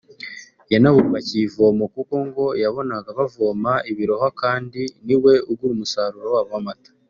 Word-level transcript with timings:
yanabubakiye 0.73 1.43
ivomo 1.49 1.83
kuko 1.95 2.15
ngo 2.27 2.45
yabonaga 2.63 3.09
bavoma 3.19 3.71
ibirohwa 3.91 4.29
kandi 4.41 4.81
ni 5.05 5.15
we 5.23 5.33
ugura 5.51 5.71
umusaruro 5.75 6.27
wabo 6.35 6.51
w’amata 6.55 6.89